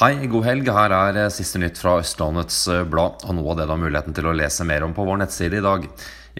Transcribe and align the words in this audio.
Hei, 0.00 0.14
god 0.32 0.46
helg. 0.46 0.68
Her 0.72 0.94
er 0.96 1.16
eh, 1.20 1.26
siste 1.28 1.60
nytt 1.60 1.76
fra 1.76 1.98
Østlandets 2.00 2.62
eh, 2.72 2.86
Blad, 2.88 3.20
og 3.28 3.34
noe 3.36 3.50
av 3.52 3.58
det 3.58 3.66
du 3.68 3.72
har 3.74 3.80
muligheten 3.82 4.14
til 4.16 4.30
å 4.30 4.32
lese 4.32 4.64
mer 4.64 4.86
om 4.86 4.94
på 4.96 5.04
vår 5.04 5.18
nettside 5.20 5.58
i 5.58 5.66
dag. 5.66 5.84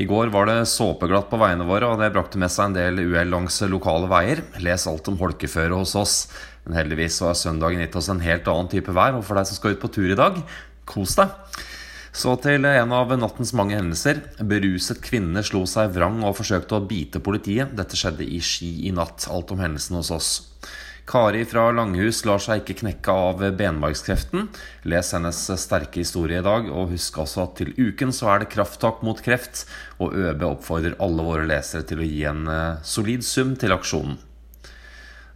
I 0.01 0.07
går 0.09 0.33
var 0.33 0.49
det 0.49 0.71
såpeglatt 0.71 1.29
på 1.29 1.37
veiene 1.43 1.67
våre, 1.69 1.91
og 1.93 2.01
det 2.01 2.09
brakte 2.15 2.41
med 2.41 2.49
seg 2.49 2.71
en 2.71 2.79
del 2.79 3.03
uhell 3.03 3.29
langs 3.29 3.61
lokale 3.69 4.09
veier. 4.09 4.41
Les 4.65 4.89
alt 4.89 5.13
om 5.13 5.21
holkeføre 5.21 5.77
hos 5.77 5.93
oss. 6.01 6.17
Men 6.65 6.81
heldigvis 6.81 7.21
så 7.21 7.29
har 7.29 7.37
søndagen 7.37 7.85
gitt 7.85 8.01
oss 8.01 8.09
en 8.09 8.25
helt 8.25 8.49
annen 8.49 8.73
type 8.73 8.97
vær, 8.97 9.21
og 9.21 9.29
for 9.29 9.37
deg 9.37 9.53
som 9.53 9.61
skal 9.61 9.77
ut 9.77 9.85
på 9.85 9.93
tur 9.93 10.09
i 10.09 10.17
dag, 10.17 10.41
kos 10.89 11.21
deg. 11.21 11.37
Så 12.17 12.41
til 12.41 12.65
en 12.65 12.97
av 12.97 13.13
nattens 13.21 13.53
mange 13.53 13.77
hendelser. 13.77 14.25
Beruset 14.41 15.05
kvinne 15.05 15.45
slo 15.45 15.67
seg 15.69 15.93
vrang 16.01 16.23
og 16.25 16.39
forsøkte 16.41 16.81
å 16.81 16.87
bite 16.89 17.21
politiet. 17.21 17.77
Dette 17.77 18.01
skjedde 18.01 18.25
i 18.25 18.41
Ski 18.41 18.79
i 18.89 18.97
natt. 18.97 19.29
Alt 19.29 19.53
om 19.53 19.61
hendelsen 19.61 20.01
hos 20.01 20.17
oss. 20.17 20.39
Kari 21.11 21.43
fra 21.45 21.65
Langhus 21.75 22.21
lar 22.23 22.39
seg 22.39 22.61
ikke 22.61 22.85
knekke 22.85 23.11
av 23.11 23.41
benmargskreften. 23.59 24.45
Les 24.87 25.09
hennes 25.17 25.39
sterke 25.59 26.05
historie 26.05 26.39
i 26.39 26.47
dag, 26.47 26.69
og 26.71 26.93
husk 26.93 27.19
også 27.19 27.49
at 27.49 27.57
til 27.59 27.73
uken 27.75 28.15
så 28.15 28.29
er 28.31 28.45
det 28.45 28.53
krafttak 28.53 29.03
mot 29.03 29.19
kreft, 29.25 29.65
og 29.99 30.15
ØB 30.15 30.45
oppfordrer 30.53 30.95
alle 31.03 31.25
våre 31.27 31.49
lesere 31.51 31.83
til 31.89 31.99
å 31.99 32.07
gi 32.07 32.23
en 32.31 32.45
eh, 32.47 32.79
solid 32.87 33.27
sum 33.27 33.57
til 33.59 33.75
aksjonen. 33.75 34.21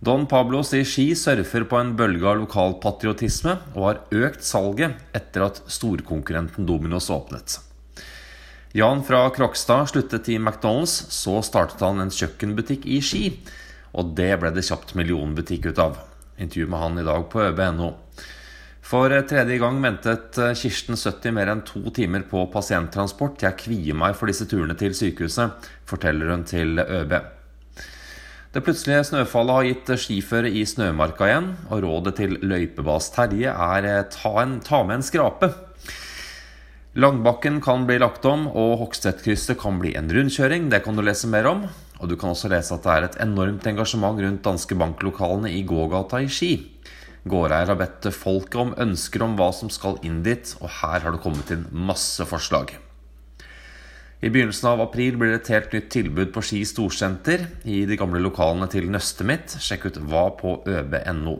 Don 0.05 0.29
Pablos 0.31 0.71
i 0.79 0.85
Ski 0.87 1.09
surfer 1.19 1.67
på 1.67 1.81
en 1.81 1.95
bølge 1.99 2.29
av 2.29 2.39
lokal 2.45 2.77
patriotisme 2.79 3.57
og 3.73 3.87
har 3.89 4.01
økt 4.29 4.47
salget 4.47 5.01
etter 5.17 5.47
at 5.47 5.63
storkonkurrenten 5.67 6.69
Dominos 6.69 7.11
åpnet. 7.11 7.59
Jan 8.77 9.03
fra 9.07 9.25
Krokstad 9.35 9.91
sluttet 9.91 10.31
i 10.31 10.39
McDonald's, 10.39 10.95
så 11.11 11.41
startet 11.47 11.83
han 11.83 12.03
en 12.05 12.15
kjøkkenbutikk 12.15 12.87
i 12.91 13.01
Ski. 13.03 13.27
Og 13.95 14.15
det 14.19 14.33
ble 14.43 14.51
det 14.55 14.67
kjapt 14.67 14.97
millionbutikk 14.99 15.71
ut 15.71 15.83
av. 15.83 16.01
Intervju 16.37 16.67
med 16.71 16.83
han 16.83 16.99
i 16.99 17.07
dag 17.07 17.29
på 17.31 17.45
øb.no. 17.45 17.93
For 18.85 19.09
tredje 19.25 19.57
gang 19.63 19.79
ventet 19.81 20.37
eh, 20.37 20.53
Kirsten 20.61 20.99
70 20.99 21.33
mer 21.33 21.49
enn 21.49 21.63
to 21.65 21.81
timer 21.95 22.27
på 22.29 22.43
pasienttransport. 22.53 23.41
Jeg 23.47 23.57
kvier 23.63 23.97
meg 23.97 24.17
for 24.19 24.29
disse 24.29 24.45
turene 24.51 24.77
til 24.77 24.93
sykehuset, 24.97 25.71
forteller 25.89 26.35
hun 26.35 26.45
til 26.49 26.77
ØB. 26.83 27.15
Det 28.55 28.63
plutselige 28.63 29.07
snøfallet 29.09 29.57
har 29.57 29.65
gitt 29.67 29.89
skiføre 29.99 30.51
i 30.53 30.61
snømarka 30.69 31.27
igjen, 31.27 31.49
og 31.73 31.81
rådet 31.83 32.13
til 32.21 32.37
løypebas 32.45 33.09
Terje 33.17 33.51
er 33.51 33.89
eh, 33.89 34.05
ta, 34.13 34.35
en, 34.45 34.59
ta 34.63 34.83
med 34.85 35.01
en 35.01 35.07
skrape. 35.07 35.49
Langbakken 36.95 37.57
kan 37.65 37.89
bli 37.89 37.97
lagt 37.99 38.29
om, 38.31 38.45
og 38.53 38.77
hokstedtkrysset 38.85 39.59
kan 39.59 39.81
bli 39.81 39.97
en 39.99 40.13
rundkjøring. 40.13 40.69
Det 40.71 40.85
kan 40.85 40.95
du 40.95 41.03
lese 41.03 41.27
mer 41.33 41.49
om. 41.51 41.65
Og 42.05 42.11
du 42.13 42.19
kan 42.21 42.35
også 42.35 42.51
lese 42.53 42.77
at 42.77 42.85
det 42.85 42.93
er 42.93 43.07
et 43.07 43.15
enormt 43.25 43.65
engasjement 43.65 44.19
rundt 44.21 44.45
Danske 44.45 44.77
Bank-lokalene 44.77 45.49
i 45.57 45.63
gågata 45.65 46.21
i 46.21 46.29
Ski. 46.29 46.53
Gårdeier 47.25 47.71
har 47.73 47.79
bedt 47.81 48.11
folket 48.13 48.59
om 48.61 48.75
ønsker 48.85 49.25
om 49.25 49.39
hva 49.39 49.47
som 49.57 49.71
skal 49.73 49.97
inn 50.05 50.19
dit, 50.27 50.51
og 50.61 50.69
her 50.83 51.01
har 51.01 51.15
det 51.15 51.23
kommet 51.25 51.55
inn 51.55 51.65
masse 51.73 52.27
forslag. 52.29 52.75
I 54.21 54.29
begynnelsen 54.29 54.69
av 54.69 54.83
april 54.85 55.17
blir 55.17 55.33
det 55.33 55.41
et 55.41 55.53
helt 55.55 55.73
nytt 55.79 55.89
tilbud 55.97 56.31
på 56.37 56.45
Ski 56.45 56.61
storsenter 56.69 57.49
i 57.65 57.87
de 57.89 57.97
gamle 58.01 58.21
lokalene 58.21 58.69
til 58.73 58.93
Nøstemit. 58.93 59.57
Sjekk 59.57 59.89
ut 59.89 60.03
hva 60.05 60.29
på 60.37 60.59
øb.no. 60.69 61.39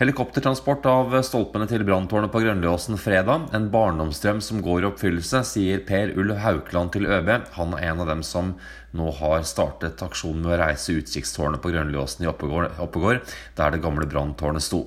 Helikoptertransport 0.00 0.86
av 0.88 1.12
stolpene 1.20 1.66
til 1.68 1.82
branntårnet 1.84 2.32
på 2.32 2.40
Grønløsen 2.40 2.96
fredag. 2.96 3.50
En 3.52 3.66
barndomsdrøm 3.74 4.38
som 4.40 4.62
går 4.64 4.80
i 4.80 4.86
oppfyllelse, 4.88 5.42
sier 5.44 5.82
Per 5.84 6.14
Ulv 6.16 6.38
Haukland 6.40 6.94
til 6.94 7.04
ØB. 7.04 7.28
Han 7.58 7.76
er 7.76 7.90
en 7.90 8.00
av 8.00 8.08
dem 8.08 8.22
som 8.24 8.54
nå 8.96 9.10
har 9.18 9.44
startet 9.44 10.00
aksjonen 10.00 10.40
med 10.46 10.54
å 10.54 10.60
reise 10.62 10.96
utkikkstårnet 10.96 11.60
på 11.60 11.74
Grønløsen 11.74 12.24
i 12.24 12.30
Oppegård, 12.32 13.20
der 13.60 13.76
det 13.76 13.82
gamle 13.84 14.08
branntårnet 14.08 14.64
sto. 14.64 14.86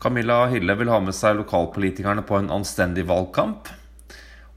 Camilla 0.00 0.44
Hille 0.54 0.78
vil 0.78 0.94
ha 0.94 1.02
med 1.02 1.18
seg 1.18 1.42
lokalpolitikerne 1.42 2.22
på 2.24 2.38
en 2.38 2.54
anstendig 2.60 3.08
valgkamp. 3.10 3.74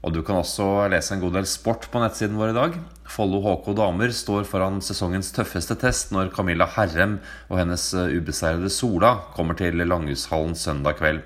Og 0.04 0.12
du 0.12 0.20
kan 0.20 0.36
også 0.36 0.84
lese 0.92 1.14
en 1.14 1.22
god 1.22 1.38
del 1.38 1.46
sport 1.48 1.86
på 1.88 2.00
nettsiden 2.02 2.36
vår 2.36 2.52
i 2.52 2.56
dag. 2.58 2.74
Follo 3.08 3.40
HK 3.40 3.70
damer 3.78 4.12
står 4.12 4.44
foran 4.48 4.82
sesongens 4.84 5.32
tøffeste 5.32 5.78
test 5.80 6.12
når 6.12 6.28
Camilla 6.34 6.66
Herrem 6.74 7.16
og 7.48 7.56
hennes 7.62 7.86
eh, 7.96 8.12
ubeseirede 8.18 8.68
Sola 8.72 9.14
kommer 9.32 9.56
til 9.56 9.80
Langhushallen 9.80 10.52
søndag 10.60 10.98
kveld. 11.00 11.22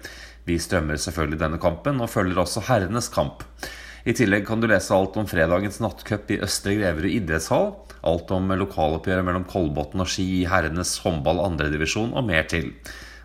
Vi 0.47 0.61
strømmer 0.63 1.01
selvfølgelig 1.01 1.41
denne 1.43 1.59
kampen, 1.61 1.99
og 2.01 2.09
følger 2.13 2.39
også 2.41 2.63
herrenes 2.71 3.11
kamp. 3.13 3.43
I 4.09 4.15
tillegg 4.17 4.47
kan 4.49 4.63
du 4.63 4.69
lese 4.71 4.95
alt 4.95 5.19
om 5.21 5.27
fredagens 5.29 5.83
nattcup 5.83 6.31
i 6.33 6.39
Østre 6.47 6.79
Greverud 6.79 7.11
idrettshall. 7.11 7.75
Alt 8.07 8.31
om 8.33 8.47
lokaloppgjøret 8.63 9.27
mellom 9.27 9.45
Kolbotn 9.51 10.07
og 10.07 10.09
Ski 10.09 10.25
i 10.39 10.47
herrenes 10.49 10.95
håndball 11.03 11.43
andredivisjon 11.45 12.15
og 12.15 12.25
mer 12.31 12.47
til. 12.49 12.71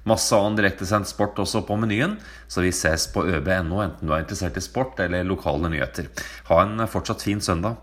Masse 0.10 0.36
annen 0.36 0.58
direktesendt 0.60 1.08
sport 1.08 1.40
også 1.40 1.62
på 1.68 1.78
menyen, 1.80 2.18
så 2.52 2.66
vi 2.66 2.74
ses 2.76 3.08
på 3.14 3.24
øb.no 3.24 3.80
enten 3.86 4.10
du 4.10 4.12
er 4.12 4.26
interessert 4.26 4.60
i 4.60 4.64
sport 4.64 5.00
eller 5.00 5.24
lokale 5.24 5.72
nyheter. 5.72 6.10
Ha 6.50 6.60
en 6.66 6.84
fortsatt 6.92 7.24
fin 7.24 7.42
søndag. 7.44 7.80